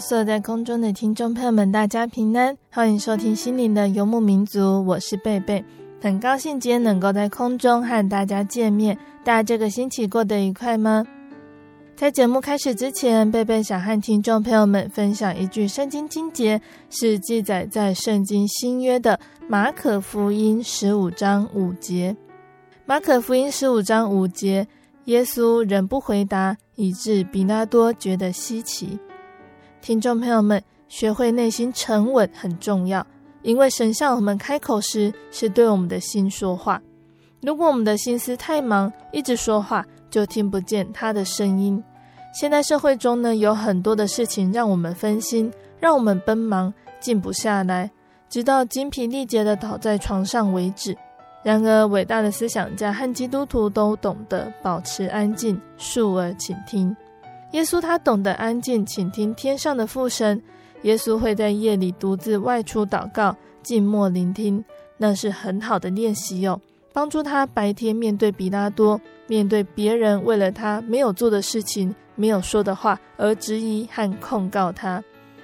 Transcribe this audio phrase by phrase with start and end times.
[0.00, 5.64] 所有在空中的听众朋友们，大家平安，欢迎收听心灵的游牧民族，我是贝贝，
[6.00, 8.98] 很高兴今天能够在空中和大家见面。
[9.22, 11.06] 大家这个星期过得愉快吗？
[11.96, 22.16] 在节目开始之前，贝贝想和听众朋友们分享一句圣经经节，是记载在圣经新约的马可福音十五章五节。
[22.84, 24.66] 马可福音十五章五节，
[25.04, 28.98] 耶稣仍不回答，以致彼拉多觉得稀奇。
[29.84, 33.06] 听众朋友们，学会内心沉稳很重要，
[33.42, 36.80] 因为神向我们开口时，是对我们的心说话。
[37.42, 41.84] 如果我们的心思太忙，一直说话，就听不见他的声音。
[42.32, 47.90] 现代社会中呢，有很多的事情让我们分心，让我们奔忙，静不下来，
[48.30, 50.96] 直到精疲力竭地倒在床上为止。
[51.42, 56.96] 然而，伟大的思想家和基督徒都懂得保持安静，竖耳倾听。
[57.54, 60.42] 耶稣他懂得安静倾听天上的父神。
[60.82, 64.62] 耶稣会在夜里独自外出祷告，静默聆听，
[64.98, 66.60] 那是很好的练习哟，
[66.92, 75.02] 帮助他白天面对彼拉多，面对别人为了他没有做的事情、没有说的话而质疑和控告他，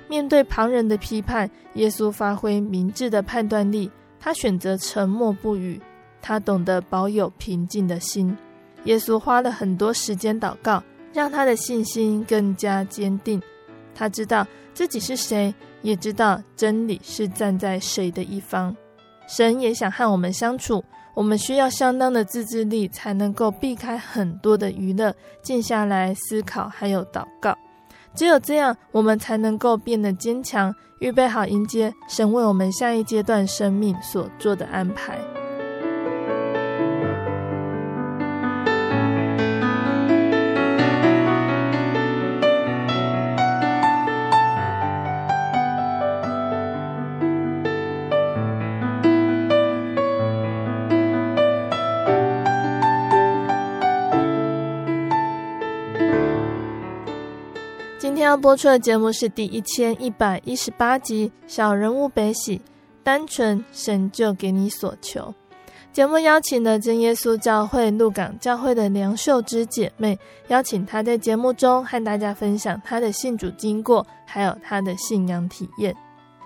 [0.08, 3.88] 面对旁人的批判，耶稣发挥明智的判断力，
[4.18, 5.80] 他选择沉默不语，
[6.20, 8.36] 他懂得保有平静的心。
[8.84, 10.82] 耶稣花了很多时间祷告。
[11.12, 13.40] 让他的信心更加坚定。
[13.94, 18.74] 他知道自己是谁，也知道真理是站在谁的一方。
[19.26, 20.82] 神也想和我们相处，
[21.14, 27.56] 我们需要相当的自制力，才能够避开很多的娱乐，静下来思考，还有祷告。
[28.14, 35.39] 只有这样，我们才能够变得坚强，预备好迎接神为我们下一阶段生命所做的安排。
[58.20, 62.58] 今天要播出的节目是第一千一百一十八集《小人物悲喜》，
[63.02, 65.34] 单纯神就给你所求。
[65.90, 75.96] 节目邀请了真耶稣教会鹿港教会的梁秀芝姐妹，邀请她在节目中和大家分享她的信主经过，还有她的信仰体验。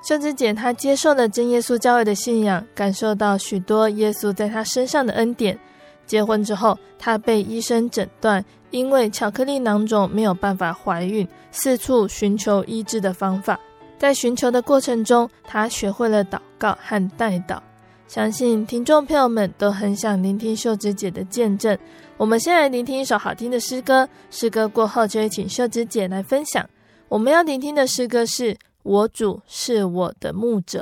[0.05, 5.59] 秀芝姐她接受了真耶稣教会的信仰，感受到许多耶稣在她身上的恩典。
[6.07, 13.59] 结婚之后，她被医生诊断，因为巧克力囊肿没有办法怀孕，四处寻求医治的方法。
[13.99, 17.59] 在寻求的过程中，她学会了祷告和代祷。
[18.07, 21.77] 相信听众朋友们都很想聆听秀芝姐的见证。
[22.19, 26.69] 我们先来聆听一首好听的诗歌，诗歌过后就会请秀芝姐来分享。
[27.09, 28.53] 我们要聆听的诗歌是
[28.83, 30.81] 《我主是我的牧者》。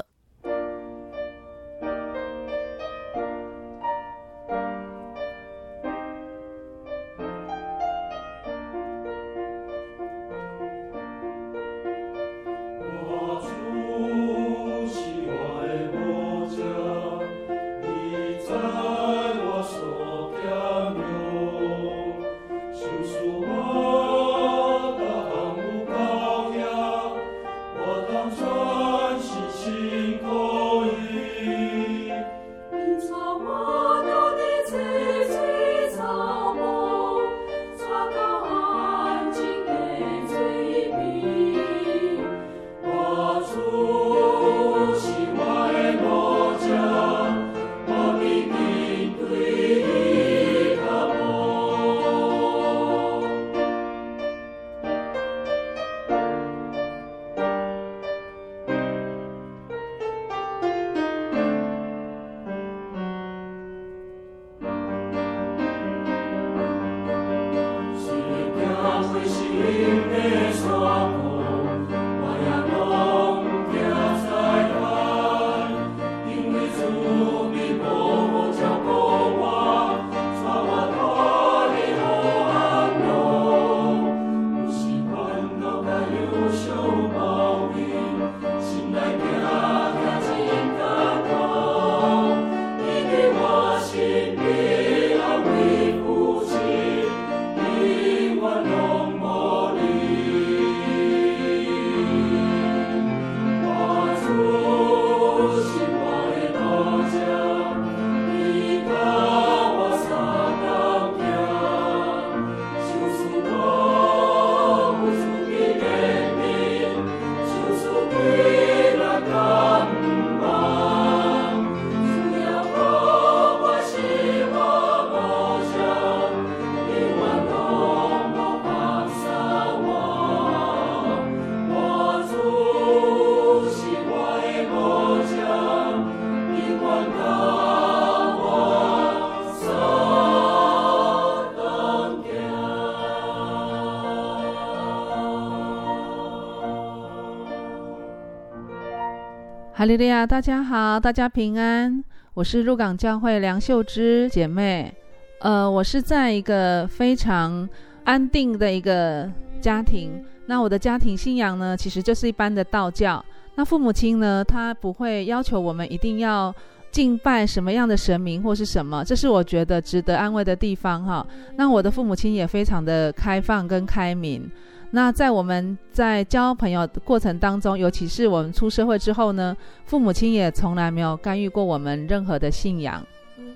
[149.83, 152.05] 哈利路亚，大家好，大家平安。
[152.35, 154.95] 我是鹿港教会梁秀芝姐妹。
[155.41, 157.69] 呃，我是在一个非常
[158.05, 159.29] 安定的一个
[159.61, 160.25] 家庭。
[160.47, 163.25] 那我的家庭信仰呢，其实就是一般的道教。
[163.57, 166.55] 那父母亲呢，他不会要求我们一定要
[166.93, 171.27] 敬拜什么样的神明或是什么，这是我觉得值得安慰的地方哈。
[171.57, 174.49] 那我的父母亲也非常的开放跟开明。
[174.95, 179.57] 那在我们在交朋友的过程当中，尤其是我们出社会之后呢，
[179.87, 183.03] 父母亲也从来没有干预过我们任何的信仰，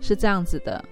[0.00, 0.82] 是这样子的。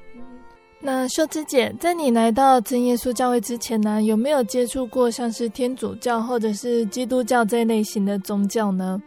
[0.81, 9.00] 那秀芝姐，在你来到真耶稣教会之前呢，有没有接触过像是天主教或者是基督教这类型的宗教呢？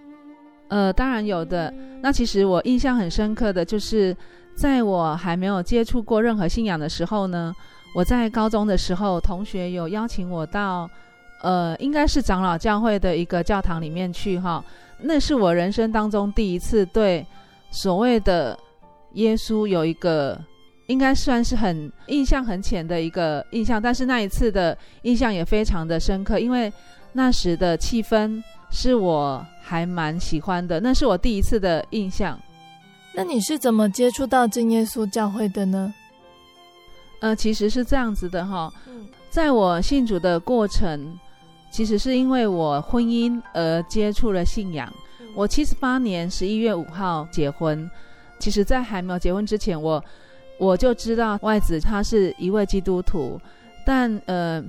[0.69, 1.72] 呃，当然有的。
[2.01, 4.18] 那其实我印象很深刻的就是，
[4.56, 7.54] 在我还没有接触过任何信仰的时候呢，
[7.94, 10.89] 我在高中的时候，同学有邀请我到。
[11.42, 14.63] 呃，应该是长老教会的一个教堂里面去哈，
[15.00, 17.24] 那是我人生当中第一次对
[17.69, 18.57] 所谓的
[19.13, 20.39] 耶稣有一个，
[20.88, 26.74] 应该算是很印象很浅的一个印象，但是那一次的印象也非常的深刻，因为
[27.13, 28.42] 那时的气氛
[28.72, 32.39] 是我还蛮喜欢的，那是我第一次的印象。
[33.13, 35.94] 那你是怎么接触到真耶稣教会的呢？
[37.19, 38.74] 呃，其实是这样子的哈，
[39.30, 41.16] 在我信主的过程。
[41.77, 44.91] 其实是因为我婚姻而接触了信仰。
[45.35, 47.88] 我七十八年十一月五号结婚。
[48.39, 50.03] 其实，在还没有结婚之前，我
[50.57, 53.39] 我就知道外子他是一位基督徒，
[53.86, 54.60] 但呃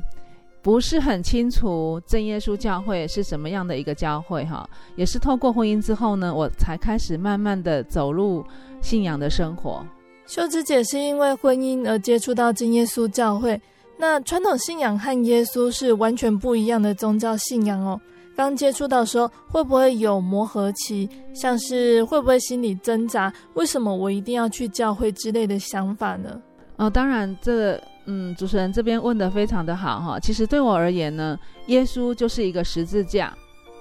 [0.60, 4.68] 不是很清楚正耶稣教会是什么样的一个教会哈。
[4.94, 8.44] 也是透过婚姻之后呢，我才开始慢慢的走入
[8.82, 9.82] 信仰的生活。
[10.26, 13.58] 秀芝姐是因为婚姻而接触到正耶稣教会。
[14.00, 18.00] 那传统信仰和耶稣是完全不一样的宗教信仰哦。
[18.36, 21.10] 刚接触到说，会不会有磨合期？
[21.34, 23.32] 像是会不会心里挣扎？
[23.54, 26.40] 为什么我一定要去教会之类的想法呢？
[26.76, 30.20] 哦，当然，这个嗯，主持人这边问的非常的好哈。
[30.20, 31.36] 其实对我而言呢，
[31.66, 33.36] 耶稣就是一个十字架，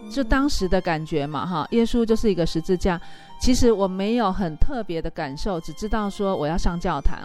[0.10, 1.68] 就当时的感觉嘛哈。
[1.70, 3.00] 耶稣就是一个十字架。
[3.40, 7.20] 其实我没有很特别的感受，只知道说我要上教堂。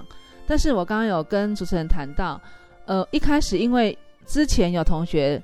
[0.46, 2.38] 但是我刚刚有跟主持人谈到。
[2.86, 3.96] 呃，一开始因为
[4.26, 5.42] 之前有同学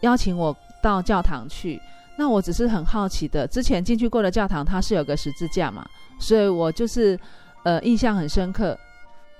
[0.00, 1.80] 邀请我到教堂去，
[2.16, 3.46] 那我只是很好奇的。
[3.46, 5.86] 之前进去过的教堂，它是有个十字架嘛，
[6.18, 7.18] 所以我就是
[7.62, 8.78] 呃印象很深刻，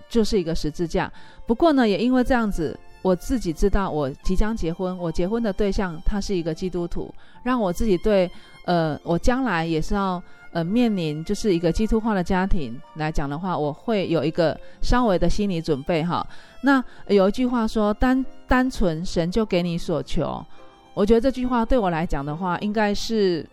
[0.08, 1.12] 就是一个十字架。
[1.46, 8.30] 不过呢，也因为这样子，我自己知道我即将结婚，我结婚的对象他是一个基督徒，让我自己对
[8.66, 10.22] 呃我将来也是要。
[10.52, 16.26] 呃，面临就是一个基督化的家庭来讲的话，我会有一个稍微的心理准备哈。
[16.62, 20.44] 那有一句话说，单单纯神就给你所求，
[20.92, 23.48] 我觉得这句话对我来讲的话，应该是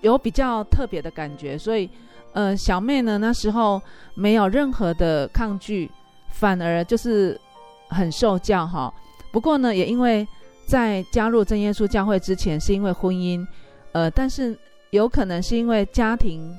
[0.00, 1.56] 有比较特别的感觉。
[1.56, 1.88] 所以，
[2.32, 3.80] 呃，小妹呢那时候
[4.14, 5.88] 没有任何的抗拒，
[6.30, 7.40] 反而就是
[7.88, 8.92] 很受教哈。
[9.30, 10.26] 不过呢，也因为
[10.66, 13.46] 在加入真耶稣教会之前，是因为婚姻，
[13.92, 14.58] 呃，但是。
[14.90, 16.56] 有可能是因为家庭，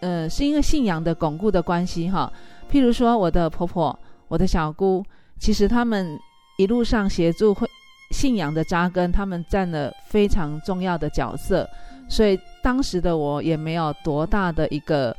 [0.00, 2.32] 呃，是因为信仰的巩固的关系哈。
[2.70, 3.98] 譬如说，我的婆婆、
[4.28, 5.04] 我的小姑，
[5.38, 6.18] 其实他们
[6.58, 7.68] 一路上协助会
[8.10, 11.68] 信仰的扎根，他们占了非常重要的角色。
[12.08, 15.16] 所以当时的我也没有多大的一个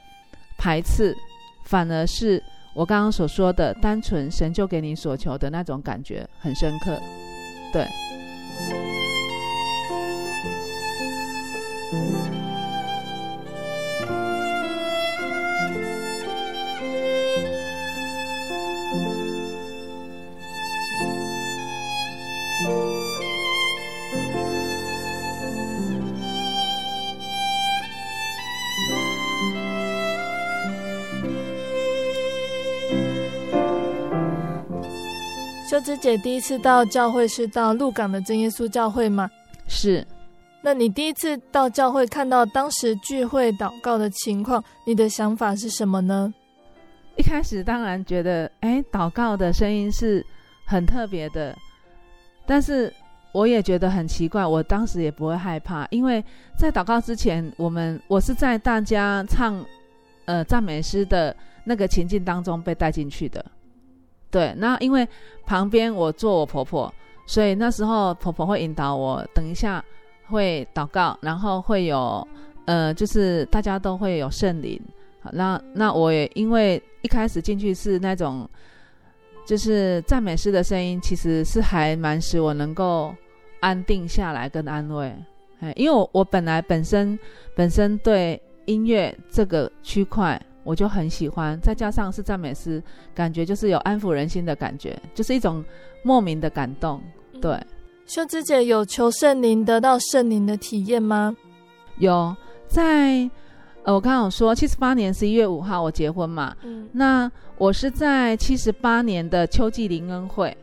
[0.58, 1.16] 排斥，
[1.66, 2.42] 反而是
[2.74, 7.00] 我刚刚所说的单纯神就给你所求的那种感觉很深刻，
[7.72, 7.88] 对。
[35.74, 39.28] 秀枝姐第一次到教会是到鹿港的真耶稣教会吗？
[39.68, 40.06] 是。
[40.62, 46.32] 那你第一次到教会看到当时聚会祷告的情况，你的想法是什么呢？
[47.16, 50.24] 一开始当然觉得，哎，祷告的声音是
[50.64, 51.58] 很特别的，
[52.46, 52.94] 但是
[53.32, 54.46] 我也觉得很奇怪。
[54.46, 56.24] 我当时也不会害怕，因为
[56.56, 59.66] 在祷告之前，我们我是在大家唱
[60.26, 63.44] 呃赞美诗的那个情境当中被带进去的。
[64.34, 65.08] 对，那因为
[65.46, 66.94] 旁边我坐我婆婆，
[67.26, 69.82] 所以那时候婆婆会引导我，等一下
[70.26, 72.28] 会祷告，然后会有
[72.66, 74.82] 呃，就是大家都会有圣灵。
[75.22, 76.82] 好，那那我也因为。
[77.04, 78.50] 一开始进去是那种，
[79.46, 83.14] 就是赞美诗的声音，其实是还蛮使我能够
[83.60, 85.14] 安定下来跟安慰。
[85.60, 87.20] 哎，因为我我本来本身
[87.58, 92.82] 本身对音乐这个区块我就很喜欢，再加上是赞美诗，
[93.14, 95.64] 感觉就是有安抚人心的感觉，就是一种
[96.04, 97.02] 莫名的感动。
[97.42, 97.60] 对，
[98.06, 101.36] 秀枝姐有求圣灵得到圣灵的体验吗？
[101.98, 102.36] 有，
[102.68, 103.30] 在。
[103.86, 110.56] 呃，我刚刚有说，七十八年十一月五号我结婚嘛，嗯，那我是在七十八年的秋季灵恩会，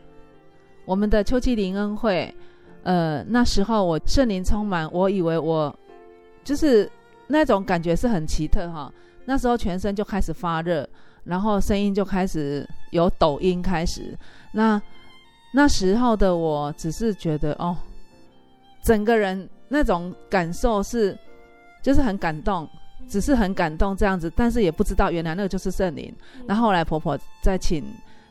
[0.85, 2.33] 我们的秋季灵恩会，
[2.81, 5.71] 呃，那时候我圣灵充满，我以为我
[6.43, 6.91] 就是
[7.27, 8.91] 那种感觉是很奇特哈，
[9.25, 10.87] 那时候全身就开始发热，
[11.23, 14.17] 然后声音就开始有抖音开始，
[14.51, 14.81] 那
[15.53, 17.75] 那时候的我只是觉得哦，
[18.83, 21.17] 整个人那种感受是
[21.81, 22.67] 就是很感动。
[23.09, 26.13] 只是很感动这样子，但是也不知道原来那个就是圣灵。
[26.45, 27.83] 那后后来婆婆再请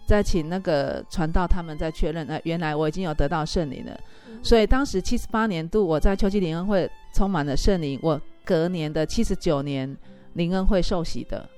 [0.06, 4.00] 再请那个传道他们再确认，那原来我已经有得到圣灵了。
[4.42, 9.94] 所以当时七十八年度我在秋季灵恩会充满了圣灵，我隔年的七十九年
[10.34, 11.48] 灵恩会受洗的。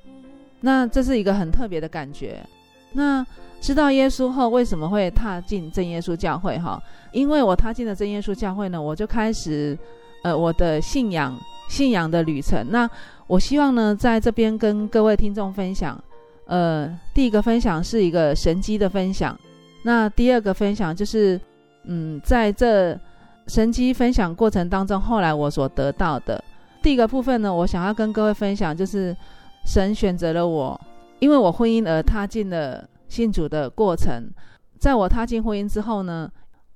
[0.61, 2.45] 那这是一个很特别的感觉。
[2.93, 3.26] 那
[3.61, 6.59] 知道耶稣后为什么会踏进真耶稣教会？
[6.59, 9.79] 哈，因为我踏进了真耶稣教会呢，我就开始
[10.23, 11.37] 呃我的信仰。
[11.69, 12.67] 信仰的旅程。
[12.69, 12.91] 那
[13.26, 15.99] 我希望呢，在这边跟各位听众分享。
[16.45, 19.38] 呃，第一个分享是一个神迹的分享。
[19.83, 21.41] 那第二个分享就是，
[21.85, 22.99] 嗯，在这
[23.47, 26.45] 神迹分享过程当中，后来我所得到的。
[26.83, 29.17] 第一个部分呢，我想要跟各位分享，就是
[29.65, 30.81] 神选择了我，
[31.21, 34.31] 因为我婚姻而踏进了信主的过程。
[34.79, 36.31] 在我踏进婚姻之后呢，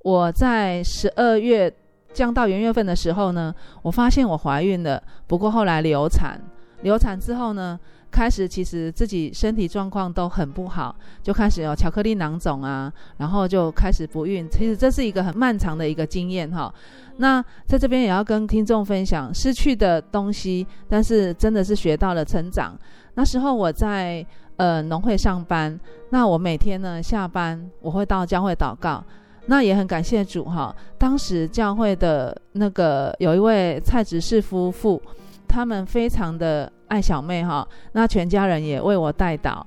[0.04, 1.72] 我在十二月。
[2.14, 5.02] 降到元月份的时候呢，我发现我怀孕了。
[5.26, 6.40] 不过后来流产，
[6.80, 7.78] 流产之后呢，
[8.16, 14.48] 开始其实自己身体状况都很不好，就开始有巧克力囊肿啊，然后就开始不孕。
[14.48, 16.72] 其实这是一个很漫长的一个经验哈。
[17.18, 22.74] 那在这边也要跟听众分享失去的东西，但是真的是学到了成长。
[23.16, 29.04] 那时候我在呃农会上班，那我每天呢下班我会到教会祷告。
[29.48, 35.00] 那也很感谢主哈，当时教会的那个有一位蔡执事夫妇，
[35.46, 39.62] 他们非常的爱小妹哈，那全家人也为我代祷。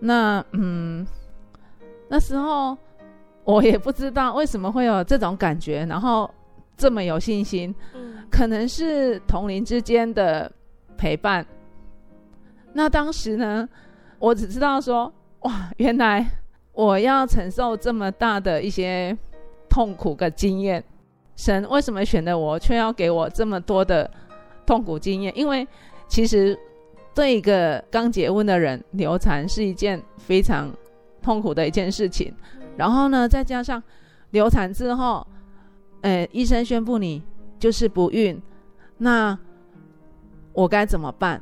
[0.00, 1.06] 那嗯，
[2.08, 2.76] 那时候
[3.44, 6.28] 我也不知道为什么会有这种感觉，然后
[6.76, 7.74] 这么有信心，
[8.30, 10.50] 可能是同龄之间的
[10.96, 11.46] 陪伴。
[12.72, 13.68] 那当时呢，
[14.18, 16.26] 我只知道说，哇，原来。
[16.74, 19.14] 我要承受这么大的一些
[19.68, 20.82] 痛苦的经验，
[21.36, 24.10] 神为什么选的我，却要给我这么多的
[24.64, 25.30] 痛苦经验？
[25.36, 25.68] 因为
[26.12, 26.56] 其实
[27.14, 30.70] 对一个刚结婚的人，流产是一件非常
[31.22, 32.30] 痛苦的一件事情。
[32.76, 33.82] 然后呢，再加上
[34.32, 35.26] 流产之后，
[36.02, 37.22] 呃，医生宣布你
[37.58, 38.38] 就是不孕，
[38.98, 39.38] 那
[40.52, 41.40] 我该怎么办？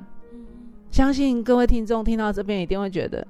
[0.89, 3.27] 相信各位听众听到这边一定会觉得。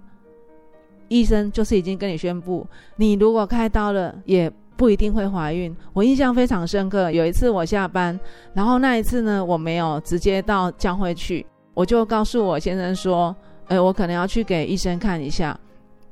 [1.09, 2.66] 医生就是已经跟你宣布，
[2.97, 5.77] 你如果开刀了，也不一定会怀孕。
[5.93, 8.19] 我印象非常深刻，有一次我下班，
[8.55, 11.45] 然后那一次呢，我没有直接到教会去，
[11.75, 13.37] 我就告诉我先生说，
[13.69, 15.55] 哎，我可能要去给医生看一下。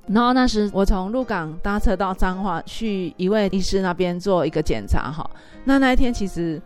[0.07, 5.29] 然后那时我从鹿港搭车到彰化去一位医师那边做一个检查，哈，
[5.65, 6.61] 那那一天其实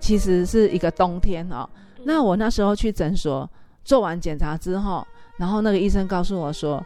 [0.00, 1.70] 其实是一个冬天哦。
[2.02, 3.48] 那我那时候去诊所
[3.84, 5.06] 做完检查之后，
[5.36, 6.84] 然后那个医生告诉我说。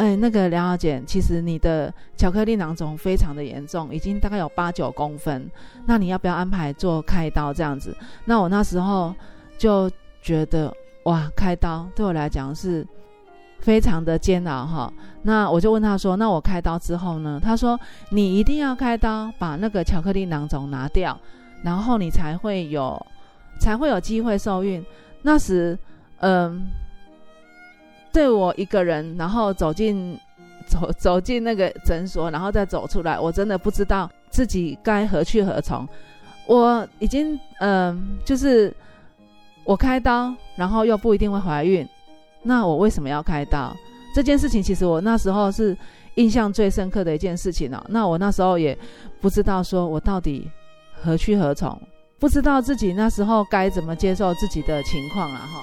[0.00, 5.46] 哎，那个梁小姐，其实你的巧克力囊肿非常的严重，已经大概有八九公分。
[5.84, 7.94] 那你要不要安排做开刀这样子？
[8.24, 9.14] 那我那时候
[9.58, 9.90] 就
[10.22, 12.82] 觉得，哇，开刀对我来讲是
[13.58, 14.90] 非常的煎熬哈。
[15.20, 17.38] 那我就问他说，那我开刀之后呢？
[17.38, 17.78] 他说，
[18.08, 21.14] 你一定要开刀，把那个巧克力囊肿拿掉，
[21.62, 22.98] 然后你才会有
[23.60, 24.82] 才会有机会受孕。
[25.20, 25.78] 那时，
[26.20, 26.66] 嗯。
[28.12, 30.18] 对我一个人，然后走进
[30.66, 35.88] 走走进那个诊所，然后再走出来，我真的不知道自己该何去何从。
[36.46, 38.74] 我已经嗯、就是
[39.64, 41.88] 我开刀，然后又不一定会怀孕，
[42.42, 43.72] 那我为什么要开刀？
[44.12, 45.76] 这件事情其实我那时候是
[46.16, 47.80] 印象最深刻的一件事情哦。
[47.88, 48.76] 那我那时候也
[49.20, 50.50] 不知道说我到底
[51.00, 51.80] 何去何从，
[52.18, 55.62] 不知道自己那时候该怎么接受自己的情况了哈。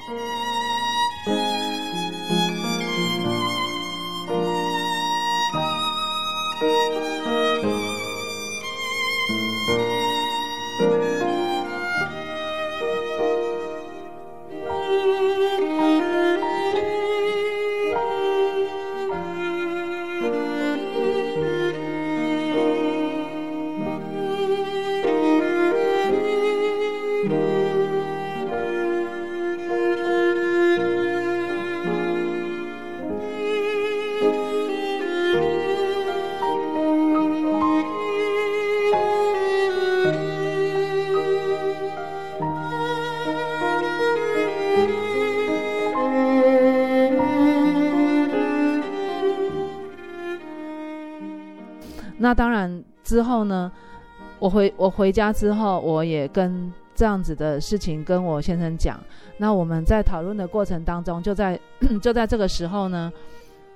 [54.58, 59.00] 回我回家之后，我也跟这样子的事情跟我先生讲。
[59.38, 61.60] 那我们在讨论的过程当中，就在
[62.02, 63.14] 就在这个时候呢，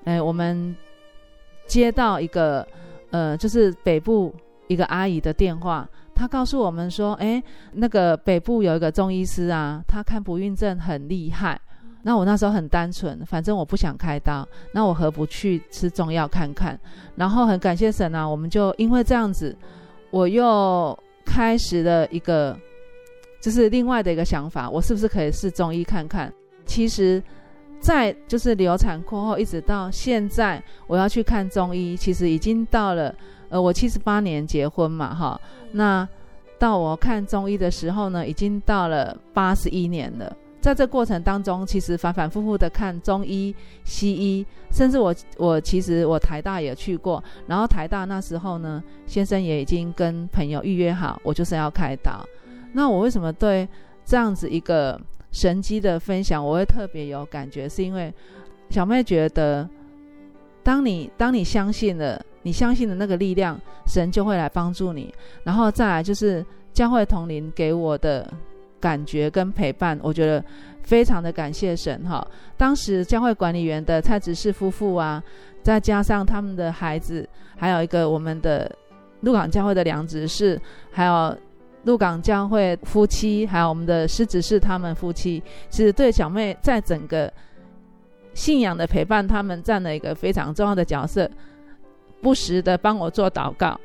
[0.06, 0.76] 哎，我们
[1.67, 2.67] 接到一个
[3.12, 4.34] 呃，就是北部
[4.67, 7.41] 一个阿姨的电话，她告诉我们说，哎，
[7.74, 11.62] 那个北部有一个中医师啊，他看不孕症很厉害。
[12.02, 16.80] 那我那时候很单纯，反正我不想开刀，那我何不去吃中药看看？
[17.15, 19.56] 然后很感谢神啊，我们就因为这样子，
[20.12, 22.56] 我又开始了一个，
[23.41, 26.32] 就是另外的一个想法，我是不是可以试中医看看？
[26.65, 27.21] 其实，
[27.80, 33.15] 在就是流产过后，一直到现在，我要去看中医，其实已经到了，
[33.50, 35.39] 呃，我七十八年结婚嘛，哈，
[35.71, 36.08] 那
[36.60, 40.38] 到我看中医的时候呢，已经到了八十一年了。
[40.62, 52.24] 在这过程当中，其实反反复复的看中医、西医，甚至我我其实我台大也去过，然后台大那时候呢，先生也已经跟朋友预约好，我就是要开刀。
[52.74, 53.67] 那我为什么对
[54.06, 57.67] 这样子一个神迹的分享，我会特别有感觉？
[57.67, 58.13] 是因为
[58.69, 59.67] 小妹觉得，
[60.62, 65.12] 当你当你相信了，你相信的那个力量，神就会来帮助你。
[65.43, 68.32] 然后再来就是教会同龄给我的。
[68.82, 70.44] 感觉跟陪伴，我觉得
[70.82, 72.26] 非常的感谢神哈。
[72.58, 75.24] 当时教会管理员的蔡执事夫妇啊，
[75.62, 78.70] 再加上他们的孩子，还有一个我们的
[79.22, 80.60] 鹿港教会的梁执事，
[80.91, 81.38] 还有
[81.84, 87.32] 鹿港教会夫妻，还有我们的施执事他们夫妻，其实对小妹在整个
[88.34, 91.30] 信仰的陪伴，他们占了一个非常重要的角色，
[92.22, 93.80] 不时的帮我做祷告。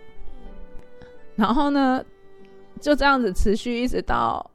[1.37, 2.03] 然后呢，
[2.81, 4.51] 就这样子持续一直到。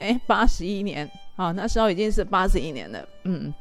[0.00, 3.52] 哎，八十一年，啊，那时候已经是八十一年了，嗯，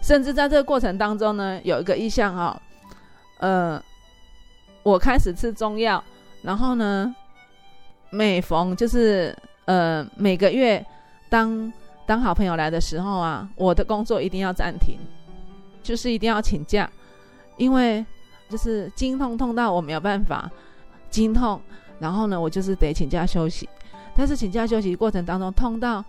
[0.00, 2.62] 甚至在这个过程当中呢，有一个意向哈，
[3.38, 3.82] 呃，
[4.82, 6.02] 我开始吃中药，
[6.42, 7.14] 然后呢，
[8.10, 10.84] 每逢就是呃每个月
[11.28, 11.72] 当
[12.06, 14.98] 当好朋友来的时候啊，我的工作一定要暂停，
[15.82, 16.88] 就是一定要请假，
[17.56, 18.04] 因为
[18.48, 20.50] 就是经痛痛到我没有办法
[21.10, 21.60] 经痛，
[21.98, 23.68] 然后呢，我就是得请假休息。
[24.14, 26.04] 但是请假休息过程当中痛到，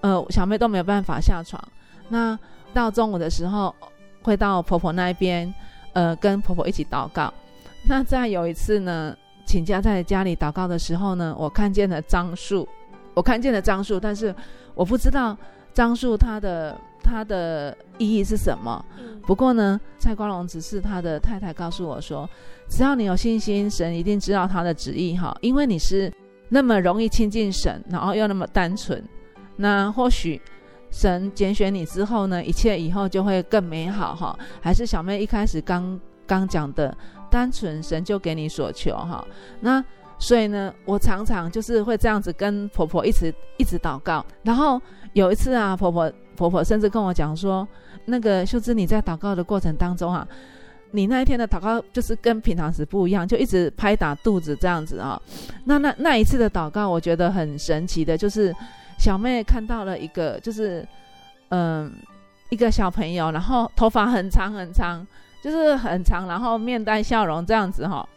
[0.00, 1.62] 呃，小妹都没有办法下床。
[2.08, 2.38] 那
[2.72, 3.74] 到中午的时候，
[4.22, 5.52] 会到婆婆那边，
[5.94, 7.32] 呃，跟婆婆一起祷告。
[7.88, 12.68] 那在有一次呢，请假在家里祷告的时候呢，我看见了樟树，
[13.14, 14.34] 我看见了樟树，但是
[14.74, 15.36] 我不知道
[15.72, 18.84] 樟树它的它的意义是什么。
[19.22, 22.28] 不过呢，蔡光荣只是他的太太告诉我说，
[22.68, 26.12] 只要你有信心，神一定知道他的旨意哈，因为你是。
[26.48, 29.02] 那么容易亲近神，然后又那么单纯，
[29.56, 30.40] 那或许
[30.90, 34.38] 神拣选你之后呢，一切以后就会更美好哈。
[34.60, 36.96] 还是小妹一开始刚刚讲的
[37.30, 39.24] 单纯，神就给你所求哈。
[39.60, 39.84] 那
[40.18, 44.24] 所以呢，我常常就是会这样子跟婆婆一直一直祷告。
[44.42, 44.80] 然后
[45.12, 47.66] 有一次啊，婆婆婆婆甚至跟我讲说，
[48.04, 50.26] 那个秀芝你在祷告的过程当中啊。
[50.94, 55.22] 你那一天的祷告就是跟平常时不一样，就一直拍打肚子这样子啊、哦。
[55.64, 58.54] 那那那一次的祷告，我觉得很神奇的，就是
[58.96, 60.86] 小妹看到了一个，就是
[61.48, 61.92] 嗯，
[62.48, 65.04] 一个小朋友，然后头发很长很长，
[65.42, 68.08] 就是很长，然后面带笑容这样子哈、哦。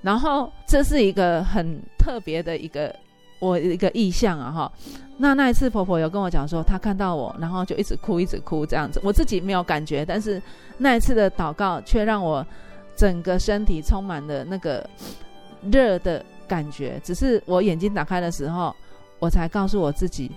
[0.00, 2.94] 然后这是一个很特别的一个
[3.38, 4.72] 我一个意向啊哈。
[5.16, 9.00] 那那一次婆婆有跟我讲说，她看到我，然后就一直哭一直哭这样子。
[9.04, 10.42] 我自己没有感觉，但是
[10.76, 12.44] 那一次的祷告却让我
[12.96, 14.84] 整个身体充满了那个
[15.70, 17.00] 热的感觉。
[17.04, 18.74] 只是我眼睛打开的时候，
[19.20, 20.32] 我才告诉我自己，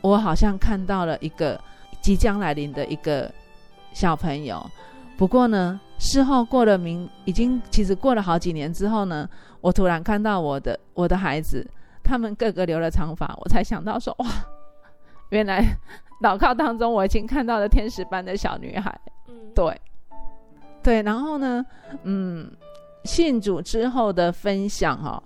[0.00, 1.60] 我好像看到了一个
[2.00, 3.30] 即将来临的一个
[3.92, 4.68] 小朋友。
[5.16, 9.28] 不过呢，事后过了明，已经其实过了好几年之后呢，
[9.60, 11.64] 我突然看到我的我的孩子。
[12.06, 14.26] 他们个个留了长发，我才想到说哇，
[15.30, 15.76] 原来
[16.22, 18.96] 祷告当中我已经看到了天使般的小女孩。
[19.28, 19.80] 嗯，对，
[20.84, 21.66] 对，然后呢，
[22.04, 22.48] 嗯，
[23.02, 25.20] 信主之后的分享哈，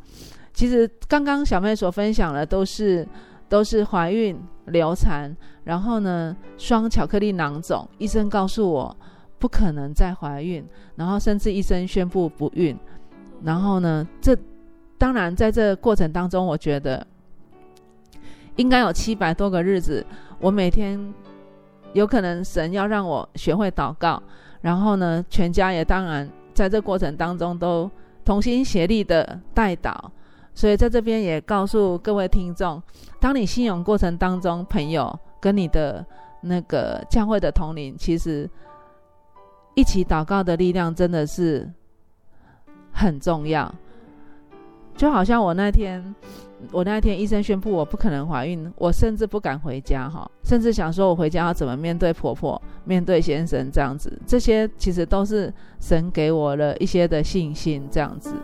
[0.55, 3.07] 其实刚刚小妹所分享的都是
[3.47, 5.31] 都是怀孕流产，
[5.65, 8.97] 然后呢双巧克力囊肿，医生告诉我
[9.39, 10.67] 不可能再怀孕，
[10.97, 12.75] 然后甚至医生宣布不孕，
[13.43, 14.35] 然后呢这。
[15.01, 17.05] 当然，在这过程当中，我觉得
[18.57, 20.05] 应该有七百多个日子，
[20.39, 21.01] 我每天
[21.95, 24.23] 有可能神要让我学会祷告，
[24.61, 27.91] 然后呢，全家也当然在这过程当中都
[28.27, 29.97] 同心协力的代祷。
[30.53, 32.83] 所以在这边也告诉各位听众，
[33.19, 36.05] 当你信仰过程当中，朋友跟你的
[36.43, 38.47] 那个教会的同龄，其实
[39.75, 41.67] 一起祷告的力量真的是
[42.93, 43.75] 很重要。
[45.01, 46.15] 就好像我那天，
[46.71, 58.35] 我那天医生宣布我不可能怀孕，我甚至不敢回家哈，甚至想说我回家要怎么面对婆婆、面对先生这样子，这些其实都是神给我了一些的信心这样子。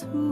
[0.00, 0.25] who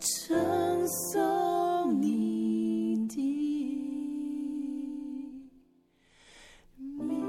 [0.00, 3.16] 称颂你的
[6.98, 7.24] 名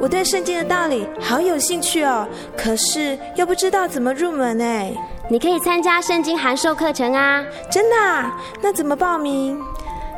[0.00, 4.94] 我对圣经的道理好有兴趣哦可是又不知道怎么入门哎。
[5.28, 7.44] 你可以参加圣经函授课程啊。
[7.70, 8.40] 真的啊？
[8.62, 9.60] 那怎么报名？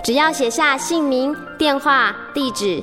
[0.04, 2.82] 只要写下姓名电话地址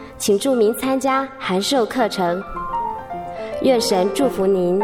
[0.21, 2.39] 请注明参加函授课程。
[3.63, 4.79] 愿神祝福您。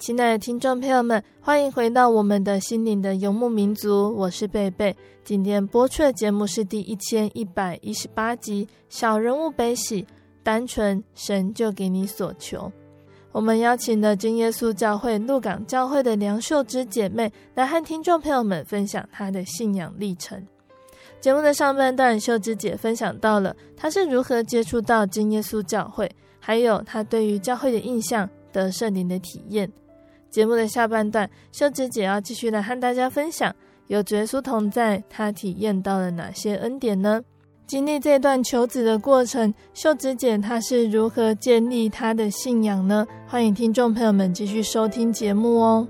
[0.00, 4.96] 亲爱的听众朋友们，欢迎回到我们的心灵的游牧民族，我是贝贝。
[5.22, 10.02] 今天播出的节目是第一千一百一十八集《小人物悲喜》，
[10.42, 12.72] 单纯神就给你所求。
[13.30, 20.42] 我们邀请了真耶稣教会鹿港教会的梁秀芝姐妹来和听众朋友们分享她的信仰历程。
[21.20, 29.70] 节目的上半段，秀芝姐分享到了她是如何接触到真耶稣教会，还有她对于教会的印象、得圣灵的体验。
[30.30, 33.54] 节目的下半段，秀芝姐要继续来和大家分享，
[33.88, 37.20] 有主耶稣同在，她体验到了哪些恩典呢？
[37.66, 43.06] 经历这段求子的过程，秀芝姐她是如何建立她的信仰呢？
[43.26, 45.86] 欢迎听众朋友们继续收听节目哦。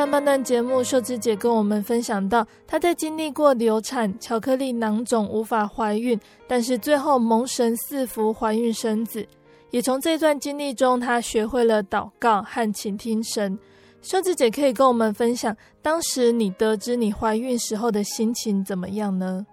[0.00, 9.28] 上半段节目，秀芝姐跟我们分享到，她在经历过流产、巧克力囊肿无法怀孕，但是最后蒙神赐福怀孕生子。
[9.70, 13.58] 也从这段经历中，她学会了祷告和倾听神。
[14.00, 19.44] 秀芝姐可以跟我们分享，当时你得知你怀孕时候的心情怎么样呢？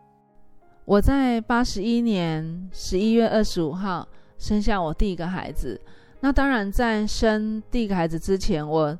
[0.85, 4.07] 我在八十一年十一月二十五号
[4.37, 5.77] 生下我第一个孩子。
[6.21, 8.97] 那当然，在生第一个孩子之前，我。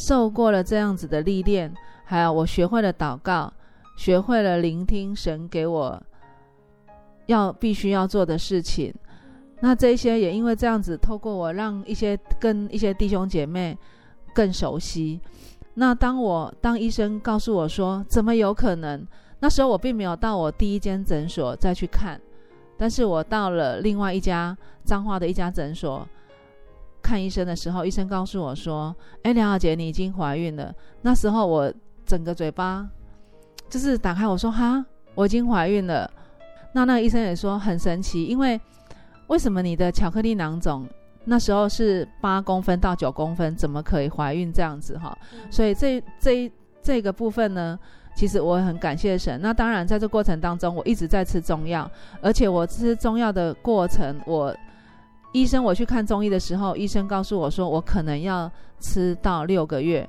[0.00, 1.70] 受过了这样子的历练，
[2.06, 3.52] 还有我学会了祷告，
[3.98, 6.02] 学会了聆听神给我
[7.26, 8.94] 要必须要做的事情。
[9.60, 13.76] 那这些也因为这样子，透过我让一些跟一些弟兄姐妹
[14.34, 15.20] 更熟悉。
[15.74, 19.06] 那当我当医生告诉我说怎么有可能，
[19.40, 22.18] 那时候我并没有到我第一间诊所再去看，
[22.78, 26.08] 但是我到了另外一家彰化的一家诊所。
[27.10, 28.94] 看医生的时候，医生告诉我说
[29.24, 31.72] ：“哎，梁小姐，你已经怀孕了。”那时候我
[32.06, 32.88] 整个嘴巴
[33.68, 36.08] 就是打开，我说：“哈，我已经怀孕了。”
[36.72, 38.60] 那那个医生也说很神奇，因为
[39.26, 40.86] 为什么你的巧克力囊肿
[41.24, 45.18] 那时候是八公分到九公分，怎么可以怀孕这样子哈？
[45.50, 47.76] 所以这这这个部分呢，
[48.14, 49.40] 其实我很感谢神。
[49.42, 51.90] 那当然，在这过程当中，我一直在吃中药，
[52.22, 54.54] 而且我吃中药的过程，我。
[55.32, 60.08] 医生，我去看中医的时候，医生告诉我说，我可能要吃到六个月，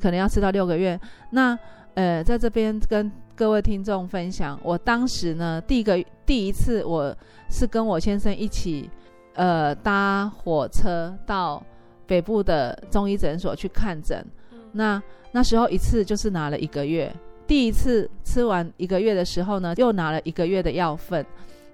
[0.00, 0.98] 可能要吃到六个月。
[1.30, 1.56] 那
[1.94, 7.16] 呃，在这边跟各位听众分享，我当时呢，第一个第一次，我
[7.48, 8.90] 是跟我先生一起，
[9.34, 11.62] 呃，搭火车到
[12.06, 14.24] 北部的中医诊所去看诊。
[14.72, 15.00] 那
[15.30, 17.14] 那时候一次就是拿了一个月，
[17.46, 21.24] 第一次吃完一个月的时候呢，又拿了一个月的药份。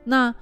[0.05, 0.35] 那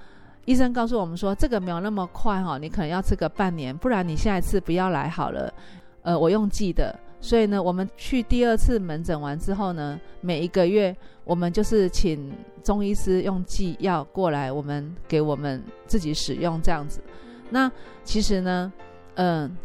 [0.45, 5.53] 医生告诉我们说，这个没有那么快哈，你可能要吃个半年，不然你下一次不要来好了。
[6.01, 12.29] 呃，我用寄的，所以呢，我们去第二次门诊完之后呢，每一个月我们就是请
[12.61, 16.99] 中医师用寄药过来，我们给我们自己使用这样子。
[17.49, 17.71] 那
[18.03, 18.73] 其实呢，
[19.15, 19.55] 嗯、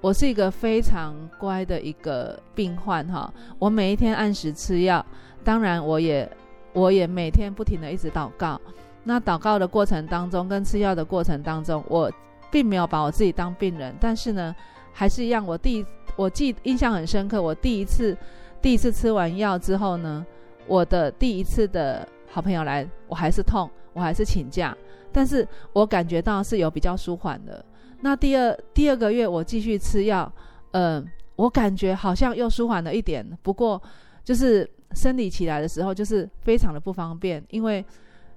[0.00, 5.04] 我是一个非常乖的一个病患哈，我每一天按时吃药，
[5.44, 6.26] 当然我也
[6.72, 8.58] 我也每天不停的一直祷告。
[9.06, 12.10] 那祷告的过程当中，跟吃药的过程当中，我
[12.50, 14.54] 并没有把我自己当病人，但是呢，
[14.92, 15.46] 还是一样。
[15.46, 15.86] 我第一
[16.16, 18.16] 我记印象很深刻，我第一次
[18.62, 20.24] 第一次吃完药之后呢，
[20.66, 24.74] 我的第一次的好朋友来，我还是痛，我还是请假，
[25.12, 27.62] 但是我感觉到是有比较舒缓的。
[28.00, 30.32] 那第二第二个月我继续吃药，
[30.70, 33.82] 嗯、我感觉好像又舒缓了一点，不过
[34.24, 37.84] 就是生理起来的时候，就是非常的不方便，因为。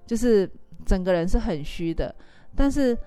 [0.07, 0.49] 就是
[0.85, 2.15] 整个人是很虚的，
[2.55, 2.97] 但是，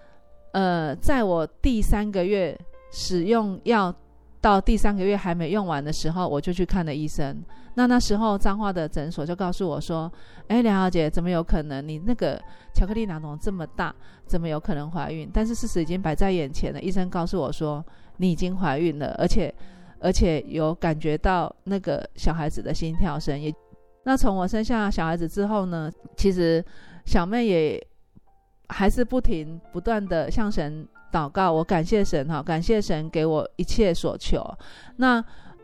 [0.53, 2.57] 呃，在我第三个月
[2.93, 3.93] 使用药
[4.41, 7.43] 到第三个月还没用完的时候，我就去看了医生。
[7.75, 10.13] 那那时候彰化的诊所就告诉我说
[10.49, 11.87] ：“哎，梁小姐，怎么有可能？
[11.87, 12.39] 你那个
[12.75, 13.95] 巧克力囊肿这么大，
[14.27, 16.81] 怎么有可能怀孕？”但是事实已经摆在眼前了。
[16.83, 17.83] 医生告诉我说
[18.19, 19.55] ：“你已经怀孕了，而且
[20.01, 23.55] 而且有感觉到那个小孩子的心跳声。”也，
[24.03, 26.63] 那从我生下小孩子之后呢，其实。
[27.11, 27.87] 小妹也
[28.69, 34.49] 还是不停不断的向神祷告，我感谢神哈，感谢神给我一切所求。
[34.99, 35.21] 那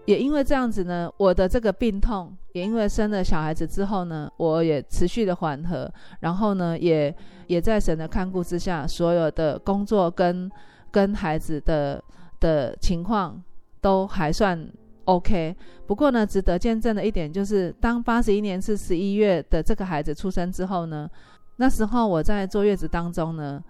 [0.07, 7.15] 也因为这样子呢，我的这个病痛也因为生了小孩子之后呢，我也持续的缓和，然后呢，也
[7.47, 10.51] 也在神的看顾之下，所有的工作跟
[10.91, 12.03] 跟孩子的
[12.41, 13.41] 的情况
[13.81, 14.69] 都还算
[15.05, 15.55] OK。
[15.87, 21.09] 不过呢，值得见证的一点就是，当八十一年次十一月的这个孩子出生之后呢。
[21.57, 23.63] 那时候我在坐月子当中呢，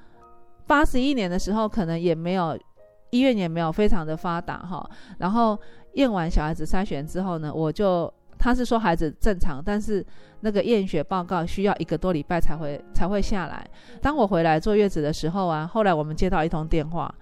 [0.66, 2.59] 八十一年的时候可能也没有
[3.11, 4.88] 医院也没有非常的发达哈。
[5.18, 5.59] 然后
[5.94, 10.05] 验完小孩子筛选之后呢，我就他是说孩子正常，但是
[10.40, 13.66] 那个验血报告需要一个多礼拜才会才会下来。
[14.03, 17.14] 当我回来坐月子的时候啊，后来我们接到一通电话，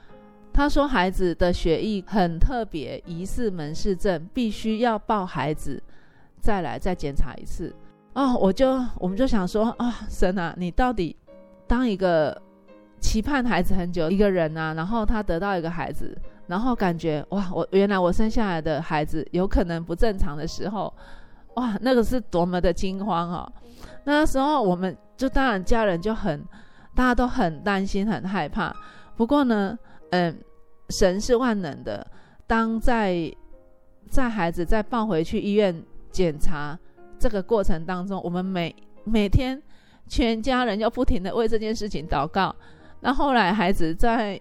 [0.52, 5.80] 他说孩子的血液很特别，疑似门氏症，必须要抱孩子
[6.40, 7.74] 再来再检查一次。
[8.14, 11.16] 哦，我就我们就想说啊、神啊，你到底
[11.66, 12.40] 当一个
[13.00, 20.92] 期盼孩子很久一个人啊，然后他得到一个孩子，然后感觉哇，我原来我生下来的孩子有可能不正常的时候，
[21.54, 23.52] 哇，那个是多么的惊慌、哦！
[24.04, 26.40] 那时候我们就当然家人就很，
[26.94, 28.74] 大家都很担心很害怕。
[29.16, 29.76] 不过呢，
[30.10, 30.38] 嗯，
[30.90, 32.06] 神是万能的，
[32.46, 33.32] 当在
[34.08, 35.82] 在孩子再抱回去医院
[36.12, 36.78] 检查。
[37.24, 39.58] 这个过程当中，我们每每天
[40.06, 42.54] 全家人要不停的为这件事情祷告。
[43.00, 44.38] 那后来孩子在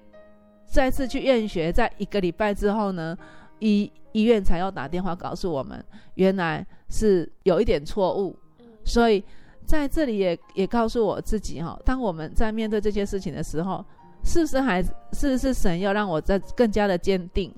[0.65, 3.17] 再次去验血，在一个礼拜之后呢，
[3.59, 5.81] 医医院才要打电话告诉我们，
[6.15, 8.35] 原来是有一点错误。
[8.83, 9.23] 所以
[9.63, 13.85] 在这里也也告诉我自己哈，当我们在面对这些事情的时候，
[14.25, 17.55] 是不是孩子，是不是神要让我再更加的坚定，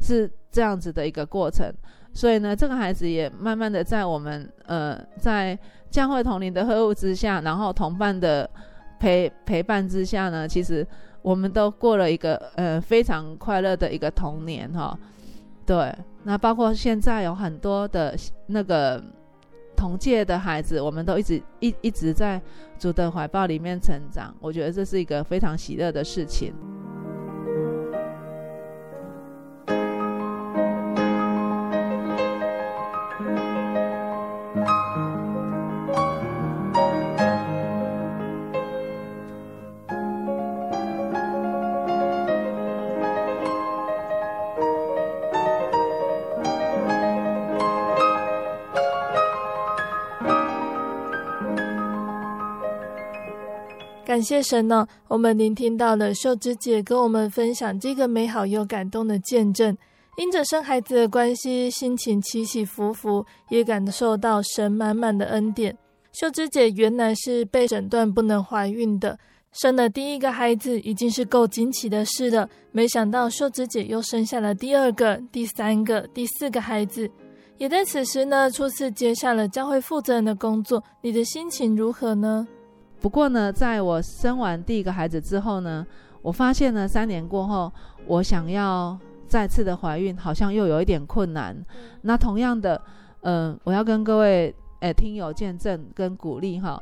[0.00, 1.70] 是这样子的一个过程。
[2.14, 5.58] 所以呢，这个孩子也慢慢的在我们呃，在
[5.90, 8.48] 教会同龄的呵护之下，然后同伴的
[9.00, 10.86] 陪陪伴之下呢，其实
[11.22, 14.98] 我们都过了一个呃非常快乐的一个童年哈、哦。
[15.64, 15.94] 对，
[16.24, 18.14] 那包括现在有很多的
[18.46, 19.02] 那个
[19.76, 22.40] 同届的孩子，我们都一直一一直在
[22.78, 26.52] 主的怀抱里面成长，我觉得这是一个非常喜乐的事情。
[54.12, 59.74] 感谢神呢，我们聆听到了秀芝姐跟我们分享这个美好又感动的见证。
[60.18, 65.74] 因着生孩子的关系，心情起起伏伏，也感受到神满满的恩典。
[66.12, 69.18] 秀芝姐原来是被诊断不能怀孕的，
[69.50, 72.46] 生了第一个孩子已经是够惊奇的事了。
[72.70, 77.10] 没想到秀芝姐又生下了第二个、第三个、第四个孩子，
[77.56, 80.84] 也在此时呢，初次接下了教会负责人的工作。
[81.00, 82.46] 你的心情如何呢？
[83.02, 85.84] 不过呢，在我生完第一个孩子之后呢，
[86.22, 87.70] 我发现呢，三年过后，
[88.06, 88.96] 我想要
[89.26, 91.56] 再次的怀孕，好像又有一点困难。
[92.02, 92.80] 那同样的，
[93.22, 96.80] 嗯、呃，我要跟各位诶听友见证跟鼓励哈，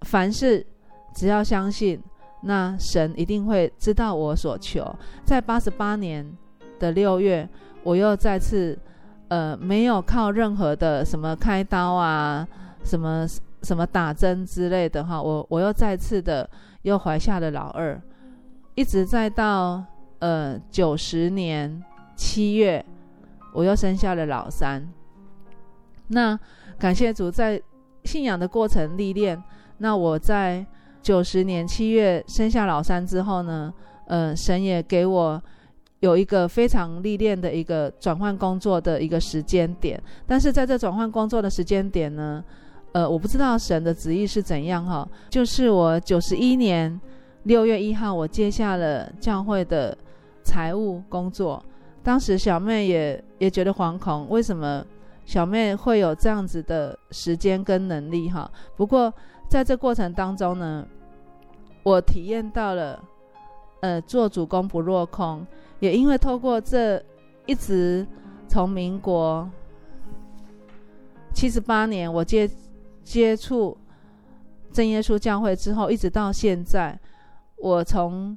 [0.00, 0.66] 凡事
[1.14, 2.02] 只要相信，
[2.40, 4.82] 那神一定会知道我所求。
[5.26, 6.26] 在八十八年
[6.78, 7.46] 的六月，
[7.82, 8.78] 我又再次
[9.28, 12.48] 呃没有靠任何的什么开刀啊，
[12.82, 13.26] 什么。
[13.62, 16.48] 什么打针之类的哈，我我又再次的
[16.82, 18.00] 又怀下了老二，
[18.74, 19.84] 一直再到
[20.18, 21.82] 呃九十年
[22.16, 22.84] 七月，
[23.52, 24.86] 我又生下了老三。
[26.08, 26.38] 那
[26.78, 27.60] 感谢主，在
[28.04, 29.40] 信仰的过程历练。
[29.78, 30.64] 那我在
[31.00, 33.72] 九十年七月生下老三之后呢，
[34.06, 35.42] 呃，神也给我
[36.00, 40.00] 有一个非常历练的一个转换工作的一个时间点。
[40.26, 42.44] 但是在这转换工作的时间点呢，
[42.92, 45.08] 呃，我不知道神的旨意是怎样哈。
[45.28, 47.00] 就是我九十一年
[47.44, 49.96] 六月一号，我接下了教会的
[50.42, 51.62] 财务工作。
[52.02, 54.84] 当时小妹也也觉得惶恐，为什么？
[55.24, 59.10] 小妹会有这样子的时间跟能力哈，不过
[59.48, 60.84] 在这过程当中呢，
[61.84, 63.00] 我体验到了，
[63.82, 65.46] 呃，做主工不落空，
[65.78, 67.00] 也因为透过这
[67.46, 68.04] 一直
[68.48, 69.48] 从民国
[71.32, 72.50] 七十八年我接
[73.04, 73.76] 接触
[74.72, 76.98] 真耶稣教会之后，一直到现在，
[77.56, 78.36] 我从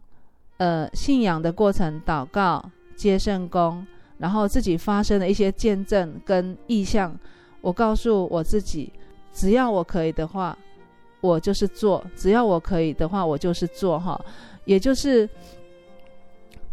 [0.57, 2.63] 呃信仰的过程祷告
[2.95, 3.86] 接圣工。
[4.18, 7.13] 然后自己发生的一些见证跟意向，
[7.59, 8.89] 我告诉我自己，
[9.34, 10.57] 只要我可以的话，
[11.20, 13.99] 我就是做；只要我可以的话，我就是做。
[13.99, 14.18] 哈，
[14.63, 15.30] 也就是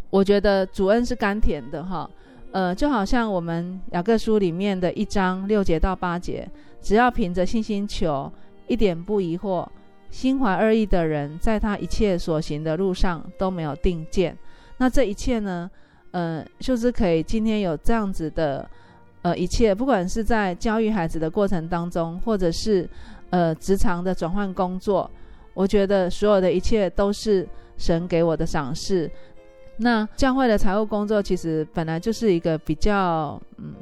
[0.09, 1.83] 我觉得主恩是甘甜的。
[1.83, 2.09] 哈，
[2.53, 6.49] 呃，就好像我们雅各书里面的一章六节到八节，
[6.83, 8.31] 只要凭着信心求，
[8.67, 9.67] 一点不疑惑，
[10.11, 14.37] 心怀二意的人，在他一切所行的路上都没有定见。
[14.79, 15.71] 那这一切呢？
[16.11, 18.69] 呃，就是可以今天有这样子的，
[19.23, 22.87] 呃，一切，不管是在教育孩子的过程当中，或者是
[23.31, 25.11] 呃职场的转换工作，
[25.55, 29.11] 我觉得所有的一切都是神给我的赏赐。
[29.79, 33.75] 那教会的财务工作其实本来就是一个比较，嗯，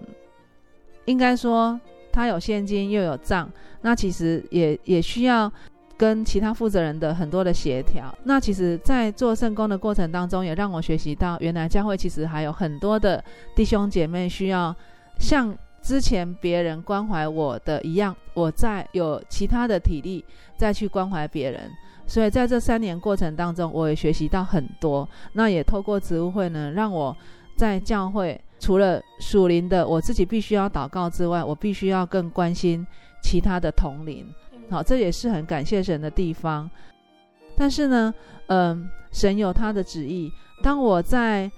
[1.06, 1.80] 应该说
[2.12, 3.50] 他有现金又有账，
[3.82, 5.52] 那其实也也需要。
[6.00, 13.22] 跟其他负责人的很多的协调，那其实，在做圣工的过程当中，也让我学习到，原来教会其实还有很多的
[13.54, 14.74] 弟兄姐妹需要
[15.18, 20.24] 像之前别人关怀我的一样，我再有其他的体力
[20.56, 21.70] 再去关怀别人。
[22.06, 25.06] 所以在这三年过程当中，我也学习到很多。
[25.34, 27.14] 那也透过职务会呢，让我
[27.58, 32.86] 在教会除了属灵的我自己必须要祷告之外，我必须要更关心
[33.22, 34.24] 其他的同灵。
[34.70, 36.70] 好，这也是很感谢神的地方。
[37.56, 38.14] 但是呢，
[38.46, 40.30] 嗯、呃，神有他的旨意。
[40.62, 41.50] 当我在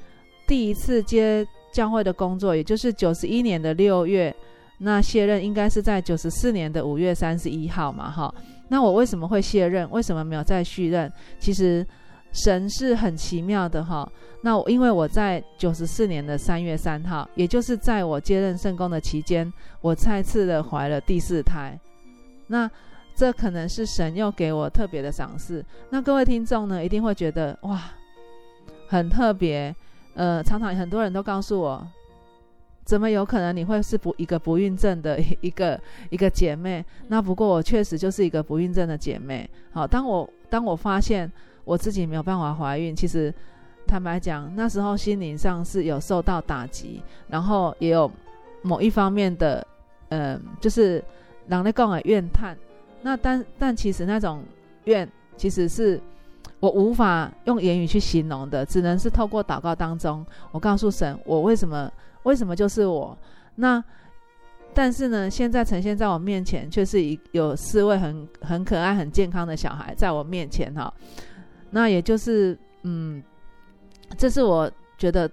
[0.46, 4.34] 第一次接教会的工作，也就是九十一年的六月，
[4.78, 8.32] 那卸任应该是在九十四年的五月三十一号嘛，哈。
[8.68, 9.90] 那我为什么会卸任？
[9.90, 11.12] 为什么没有再续任？
[11.38, 11.86] 其实
[12.32, 14.10] 神是很奇妙的，哈。
[14.42, 21.78] 那我因为我在九十四年的三月三号，也就是在我接任圣工的期间，我再次的怀了第四胎。
[22.48, 22.68] 那
[23.14, 25.64] 这可能是神又给我特别的赏赐。
[25.90, 27.80] 那各位听众呢，一定会觉得哇，
[28.88, 29.74] 很特别。
[30.14, 31.86] 呃，常常很多人都告诉我，
[32.84, 35.80] 怎么有可能你会是不一个不孕症的 一个
[36.10, 36.84] 一个姐妹？
[37.08, 39.48] 那不过我确实就是一个不孕症的姐妹。
[39.70, 41.30] 好，当我当我发现
[41.64, 43.32] 我自己没有办法怀孕，其实
[43.86, 48.10] 坦白讲，那时候心灵上是有受到打击，然后也有
[48.62, 49.66] 某一方面的，
[50.08, 51.02] 嗯、就是
[51.48, 52.56] 人在讲的怨叹。
[53.02, 54.42] 那但但其实那种
[54.84, 56.00] 怨，其实是
[56.60, 61.90] 我无法用言语去形容的，只能是透过祷告当中，我告诉神，我为什么
[62.22, 63.16] 为什么就是我？
[63.56, 63.82] 那
[64.72, 70.92] 但是呢，现在呈现在我面前，却是一有四位很很可爱、很健康的小孩在我面前哈。
[71.72, 73.20] 那也就是嗯，
[74.16, 75.28] 这是我觉得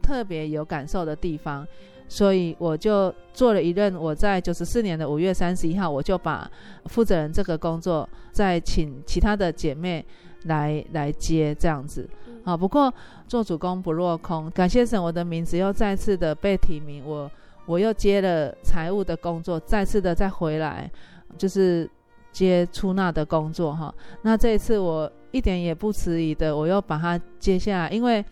[0.00, 1.66] 特别有感受的地方。
[2.10, 6.50] 所以我就做了一任，我在九十四年的五月三十一号，我就把
[6.86, 10.02] 负责人这个工作再请其他的姐妹
[10.44, 12.08] 来来接这样子。
[12.44, 12.90] 啊，不过
[13.26, 17.30] 做主工不落空，感谢神，我的名字又再次的被提名，我
[17.66, 20.90] 我又接了财务的工作，再次的再回来，
[21.36, 21.86] 就是
[22.32, 23.94] 接出纳的工作哈。
[24.22, 28.24] 那这一次我一点也不迟疑的，我又把它接下来，因为。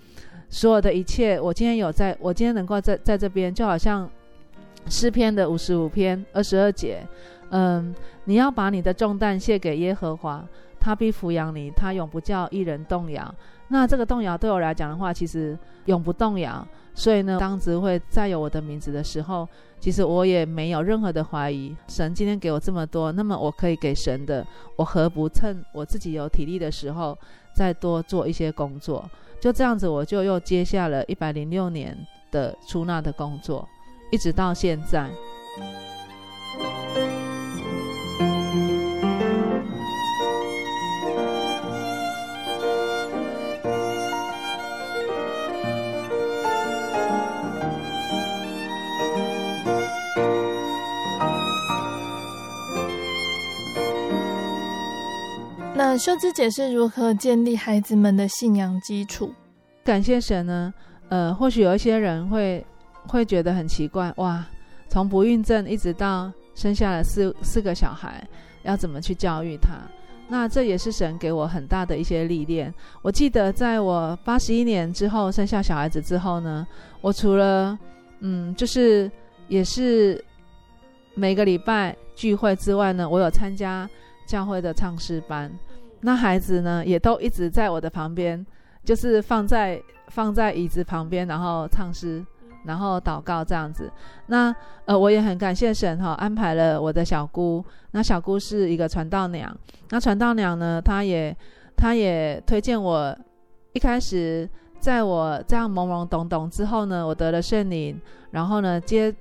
[0.49, 4.09] 所有的一切，我今天有在，我今天能够在在这边，就好像
[4.89, 7.05] 诗篇的五十五篇二十二节，
[7.51, 7.93] 嗯，
[8.27, 10.47] 你要把你的重担卸给耶和华，
[10.79, 13.35] 他必抚养你，他永不叫一人动摇。
[13.69, 16.67] 那这个动摇对我来讲的话，其实永不动摇。
[16.95, 19.47] 所以呢，当职会再有我的名字的时候，
[19.79, 21.77] 其实我也没有任何的怀疑。
[21.89, 24.47] 神今天给我这么多，那么我可以给神的，
[24.77, 27.17] 我何不趁我自己有体力的时候，
[27.55, 29.09] 再多做一些工作？
[29.39, 31.95] 就这样子，我就又接下了一百零六年
[32.31, 33.69] 的出纳的工作，
[34.11, 35.11] 一直到现在。
[55.89, 59.33] 那秀枝姐是如何建立孩子们的信仰基础？
[59.85, 60.75] 感谢神呢。
[61.11, 62.67] 呃，或许有一些人会
[63.07, 64.45] 会觉得很奇怪，哇，
[64.89, 68.27] 从不孕症一直到生下了四四个小孩，
[68.65, 69.79] 要怎么去教育他？
[70.27, 72.75] 那这也是神给我很大的一些历练。
[73.01, 76.67] 我记得在我八十一年之后生下小孩子之后呢，
[77.01, 77.79] 我除了
[78.19, 79.09] 嗯，就是
[79.47, 80.21] 也是
[81.15, 83.89] 每个礼拜聚会之外呢，我有参加
[84.27, 85.49] 教会的唱诗班。
[86.01, 88.45] 那孩子呢，也都一直在我的旁边，
[88.85, 89.83] 就是放在。
[90.09, 92.25] 放在椅子旁边，然后唱诗，
[92.65, 93.91] 然后祷告这样子。
[94.27, 97.63] 那呃，我也很感谢神哈，安排了我的小姑。
[97.91, 99.55] 那小姑是一个传道娘。
[99.91, 101.37] 那传道娘呢，她也
[101.77, 103.19] 她也推荐我。
[103.73, 109.13] 一开始在我这样懵懵懂懂之后呢，我得了圣灵，然后呢接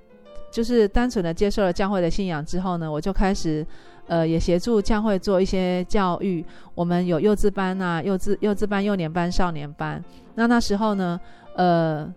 [0.51, 3.65] 就是单纯的接受了教会的信仰之后呢，我就开始。
[4.07, 6.45] 呃，也协助教会做一些教育。
[6.73, 10.03] 我们有幼稚班啊，幼稚幼稚班、幼年班、少年班。
[10.35, 11.19] 那那时候呢，
[11.55, 12.13] 呃，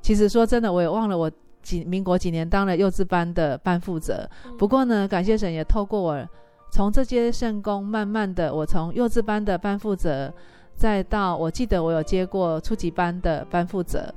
[0.00, 1.30] 其实说真的，我也忘了我
[1.62, 4.28] 几民国几年当了幼稚班的班负责。
[4.58, 6.28] 不过呢，感谢神也透过我，
[6.72, 10.32] 从这些圣工，慢慢的，我从幼稚班的班负责，
[10.74, 14.12] 再到我记得我有接过初级班的班负责。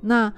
[0.00, 0.32] 那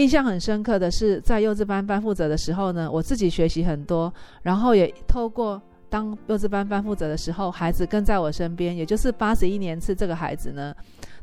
[0.00, 10.74] 印象很深刻的是，在幼稚班班负责的时候呢，我自己学习很多，然后也透过当幼稚班班负责的时候，孩子跟在我身边，也就是八十一年次这个孩子呢，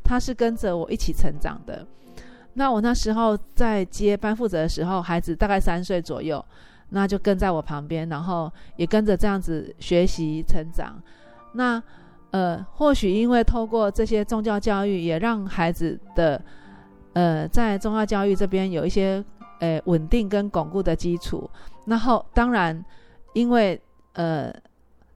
[0.04, 1.84] 他是跟着我一起成长的。
[2.54, 6.44] 那我那时候在接班负责的时候，孩子大概三岁左右，
[6.90, 11.02] 那就跟在我旁边，然后也跟着这样子学习成长。
[11.54, 11.82] 那
[12.30, 16.40] 呃，或许因为透过这些宗教教育，也让孩子的。
[17.18, 19.24] 呃，在宗教教育这边有一些
[19.58, 21.50] 呃稳定跟巩固的基础。
[21.84, 22.84] 然后当然，
[23.32, 23.80] 因为
[24.12, 24.54] 呃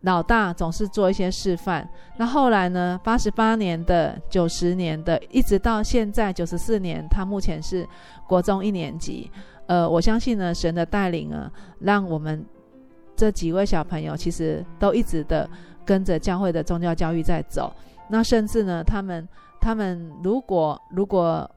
[0.00, 1.88] 老大总是做一些示范。
[2.16, 7.86] 那后来呢，八十八年的、九十年的，一直到现在九十四年，他目前是
[8.26, 9.30] 国中一年级。
[9.68, 11.48] 呃，我相信呢，神的带领呢，
[11.78, 12.44] 让我们
[13.14, 15.48] 这几位小朋友其实都一直的
[15.84, 17.72] 跟着教会的宗教教育在走。
[18.08, 19.28] 那甚至呢，他们
[19.60, 21.48] 他们如果如果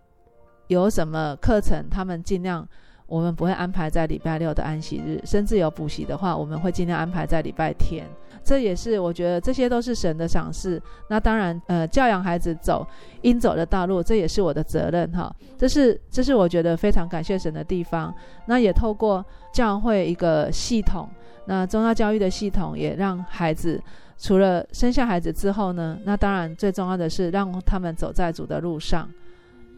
[0.68, 2.68] 有什么课程，他们尽量，
[3.08, 8.06] 我们不会安排在礼拜六的安息日，甚至有补习的话，我们会尽量安排在礼拜天。
[8.44, 10.80] 这也是我觉得这些都是神的赏赐。
[11.10, 12.86] 那当然，呃，教养孩子走
[13.24, 15.36] 应走的道路，这也是我的责任哈。
[15.58, 18.14] 这是这是我觉得非常感谢神的地方。
[18.46, 21.10] 那也透过教会一个系统，
[21.46, 23.82] 那宗教教育的系统，也让孩子
[24.20, 29.10] 除了生下孩子之后呢，那当然最重要的是让他们走在主的路上。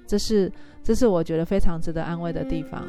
[0.07, 0.51] 这是，
[0.81, 2.83] 这是我觉得非常值得安慰的地方。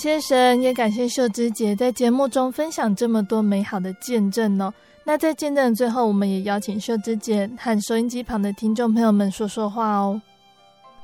[0.00, 4.72] 谢神，也感谢秀芝姐在节目中分享这么多美好的见证哦。
[5.04, 10.18] 那在见证的最后，我们也邀请秀芝姐和收音机旁的听众朋友们说说话哦。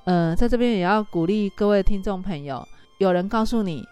[0.04, 2.66] 呃，在这边也要鼓励各位听众朋友，
[2.96, 3.84] 有人告诉你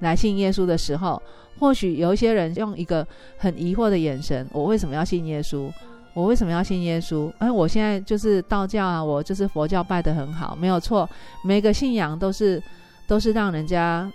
[0.00, 1.22] 来信耶稣的时候，
[1.58, 3.06] 或许有一些人用一个
[3.38, 5.72] 很疑惑的眼神：我为什么要信耶稣？
[6.12, 7.32] 我为什么要信耶稣？
[7.38, 11.08] 哎，我现在就是道教啊，我就是佛教拜得很好，没有错。
[11.42, 12.62] 每个信仰都是。
[13.08, 14.10] 都是让人家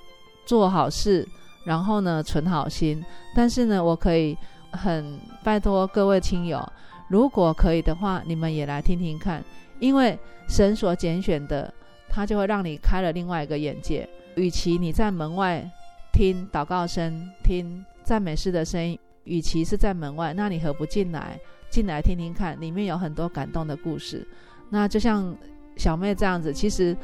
[0.48, 1.28] 做好事，
[1.66, 3.04] 然后呢，存好心。
[3.36, 4.36] 但是呢，我可以
[4.72, 6.66] 很拜托各位亲友，
[7.10, 9.43] 如果可以的话，你们也来听听看，
[9.80, 10.18] 因为
[10.48, 11.72] 神所拣选的，
[12.10, 14.08] 他就会让你开了另外一个眼界。
[14.36, 15.70] 与其你在门外
[16.14, 21.38] 听祷告声、听赞美诗的声音，与其是在门外，那你何不进来？
[21.70, 24.26] 进来听听看，里面有很多感动的故事。
[24.70, 25.36] 那就像
[25.76, 26.95] 小妹这样子，其实。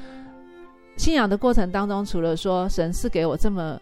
[0.95, 3.79] 信仰的过程当中，除了说神赐给我这么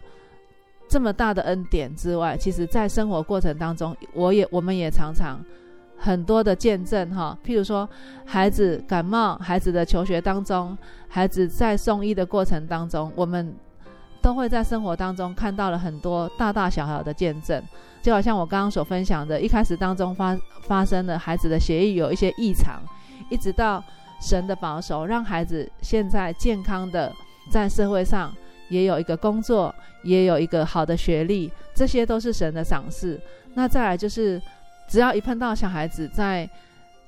[0.88, 5.38] 这么大的恩典之外，其实在生活过程当中，我也我们也常常
[5.96, 7.36] 很多的见证哈。
[7.44, 7.88] 譬如说，
[8.24, 10.76] 孩子感冒，孩子的求学当中，
[11.08, 13.54] 孩子在送医的过程当中，我们
[14.20, 17.62] 都会在生活当中看到了很多大大小小的见证。
[18.02, 22.82] 就好像我刚刚所分享的，一开始当中发发生的孩子的血液有一些异常，
[23.30, 23.84] 一直到。
[24.22, 27.12] 神的保守，让孩子现在健康的
[27.50, 28.32] 在社会上
[28.70, 33.20] 也有一个工作，也有一个好的学历，这些都是神的赏赐。
[33.54, 34.40] 那再来就是，
[34.88, 36.48] 只要一碰到小孩子在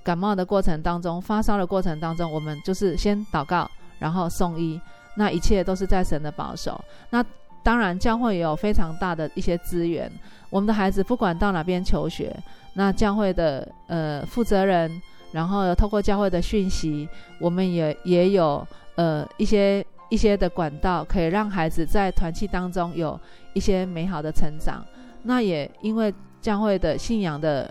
[0.03, 4.79] 感冒的过程当中、发烧的过程当中，我们就是先祷告，然后送医，
[5.17, 6.79] 那一切都是在神的保守。
[7.09, 7.25] 那
[7.63, 10.11] 当然，教会也有非常大的一些资源。
[10.51, 12.37] 我们的孩子不管到哪边求学，
[12.75, 15.01] 那教会的呃负责人，
[15.35, 17.09] 然后透过教会的讯息，
[17.41, 18.65] 我们也也有
[18.95, 23.19] 呃一些一些的管道，可以让孩子在团契当中有
[23.53, 24.87] 一些美好的成长。
[25.25, 27.69] 那也因为教会的信仰的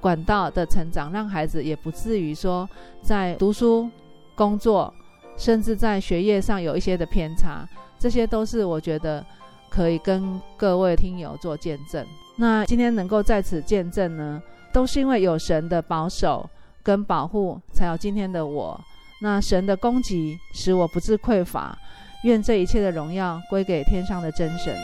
[0.00, 2.68] 管道的成长，让孩子也不至于说
[3.02, 3.90] 在读书、
[4.36, 4.94] 工作，
[5.36, 7.68] 甚至在学业上有一些的偏差。
[7.98, 9.24] 这些都是我觉得
[9.68, 12.06] 可以跟各位听友做见证。
[12.36, 14.40] 那今天能够在此见证呢，
[14.72, 16.48] 都是因为有神的保守
[16.82, 18.80] 跟保护，才有今天的我。
[19.20, 21.78] 那神的供给使我不致匮乏，
[22.24, 24.76] 愿这一切的荣耀归给天上的真神。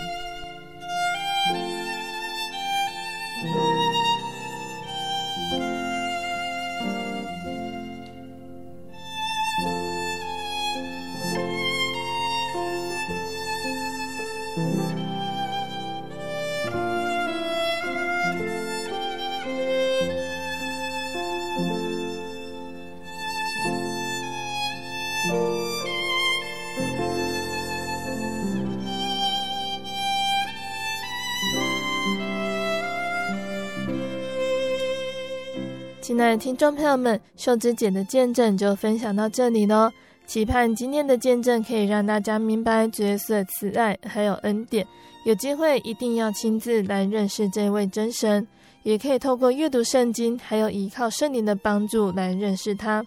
[36.18, 39.88] 亲爱的听众朋友们，秀芝姐的见证就分享到这里喽。
[40.26, 44.84] 期盼今天的见证可以让大家明白角色慈爱还有恩典。
[45.24, 48.44] 有机会一定要亲自来认识这位真神，
[48.82, 53.00] 也可以透过阅读圣经，还有依靠圣灵的帮助来认识他。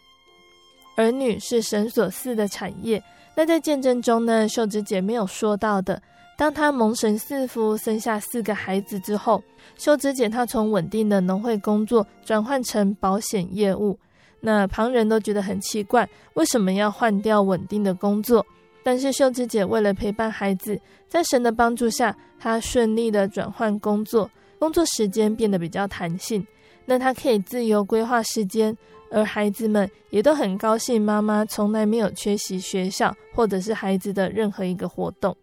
[0.95, 3.03] 儿女是神所赐的产业。
[3.35, 6.01] 那在见证中呢，秀芝姐没有说到的。
[6.41, 9.43] 当他蒙神赐福，生下四个孩子之后，
[9.77, 13.95] 秀芝姐她从稳定的农会工作转换成保险业务。
[14.39, 18.43] 那旁人都觉得很奇怪，为什么要换掉稳定的工作？
[18.81, 24.27] 但是秀芝姐为了陪伴孩子，在神的帮助下，她顺利的转换工作，
[24.57, 26.43] 工作时间变得比较弹性。
[26.85, 28.75] 那她可以自由规划时间，
[29.11, 35.37] 而孩子们也都很高兴，妈妈从来没有缺席学校或者是孩子的任何一个活动。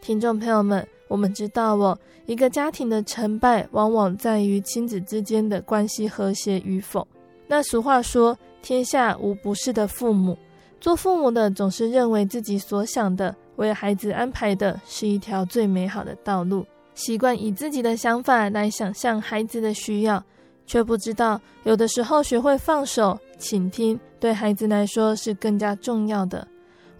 [0.00, 1.96] 听众朋友们，我们知道哦，
[2.26, 7.06] 一个家庭的成败往往在于亲子之间的关系和谐与否。
[7.46, 10.36] 那俗话说，天下无不是的父母，
[10.80, 20.22] 做父母的总是认为自己所想的，为孩子安排的是一条最美好的道路，习惯以自己的想法来想象孩子的需要，
[20.66, 26.46] 却不知道有的时候学会放手、倾听，对孩子来说是更加重要的。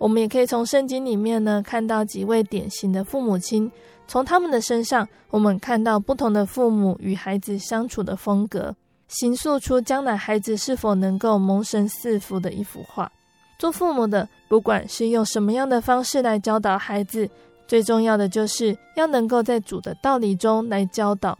[0.00, 3.70] 我们也可以从圣经里面呢看到几位典型的父母亲，
[4.08, 8.74] 从他们的身上，我们看到不同的父母与孩子相处的风格，
[9.08, 13.12] 形塑出将来孩子是否能够蒙神赐福的一幅画。
[13.58, 17.28] 做父母的，不管是用什么样的方式来教导孩子，
[17.68, 21.38] 最重要的就是要能够在主的道理中来教导。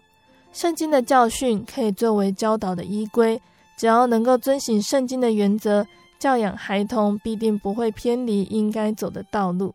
[0.53, 3.41] 圣经的教训可以作为教导的依归，
[3.79, 5.87] 只要能够遵循圣经的原则。
[6.21, 9.75] 教养孩童必定不会偏离应该走的道路，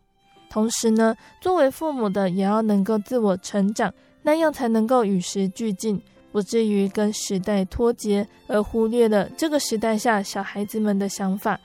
[0.50, 3.92] 同时呢，作为父母的也要能够自我成长，
[4.22, 6.00] 那样才能够与时俱进，
[6.32, 11.60] 不至于跟时代脱节，而忽略了这个时代下小孩子们的想法，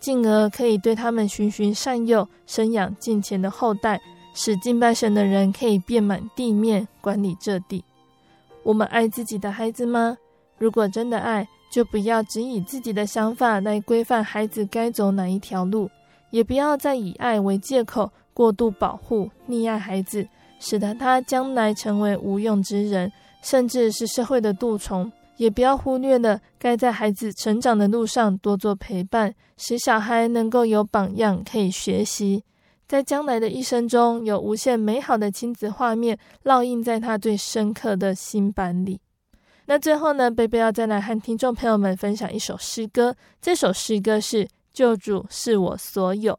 [0.00, 4.00] 进而可以对他们循循善诱，生养敬虔的后代，
[4.32, 7.84] 使敬拜神的人可以遍满地面，管理这地。
[8.62, 10.16] 我们爱自己的孩子吗？
[10.56, 15.90] 如果真的爱，就不要只以自己的想法来规范孩子该走哪一条路，
[16.30, 20.24] 也不要再以爱为借口过度保护、溺爱孩子，
[20.60, 23.10] 使得他将来成为无用之人，
[23.42, 25.10] 甚至是社会的蠹虫。
[25.36, 32.44] 也不要忽略了该在孩子成长的路上多做陪伴，使小孩能够有榜样可以学习，
[32.86, 39.00] 在将来的一生中有无限美好的亲子画面烙印在他最深刻的心版里。
[39.66, 43.16] 那最后呢，贝贝要再来和听众朋友们分享一首诗歌。
[43.40, 46.38] 这首诗歌是《救主是我所有》。